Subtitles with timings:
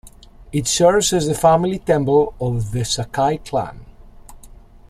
[0.51, 3.85] It served as the family temple of the Sakai clan.